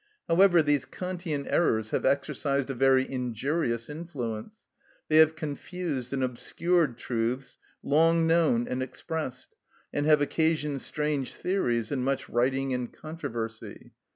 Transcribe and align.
However, 0.27 0.63
these 0.63 0.83
Kantian 0.83 1.45
errors 1.47 1.91
have 1.91 2.05
exercised 2.07 2.71
a 2.71 2.73
very 2.73 3.07
injurious 3.07 3.87
influence. 3.87 4.65
They 5.09 5.17
have 5.17 5.35
confused 5.35 6.11
and 6.11 6.23
obscured 6.23 6.97
truths 6.97 7.59
long 7.83 8.25
known 8.25 8.67
and 8.67 8.81
expressed, 8.81 9.49
and 9.93 10.07
have 10.07 10.19
occasioned 10.19 10.81
strange 10.81 11.35
theories 11.35 11.91
and 11.91 12.03
much 12.03 12.27
writing 12.29 12.73
and 12.73 12.91
controversy. 12.91 13.91